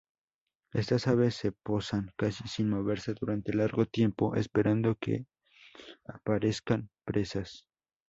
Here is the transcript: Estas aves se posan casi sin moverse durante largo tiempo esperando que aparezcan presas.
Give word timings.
Estas 0.73 1.05
aves 1.07 1.35
se 1.35 1.51
posan 1.51 2.11
casi 2.17 2.47
sin 2.47 2.71
moverse 2.71 3.13
durante 3.13 3.53
largo 3.53 3.85
tiempo 3.85 4.35
esperando 4.35 4.95
que 4.95 5.27
aparezcan 6.07 6.89
presas. 7.05 7.67